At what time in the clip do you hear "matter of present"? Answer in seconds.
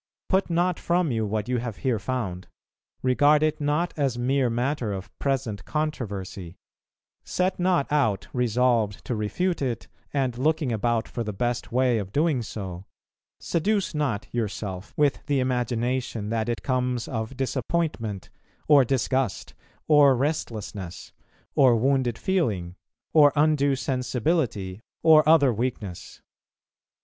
4.49-5.63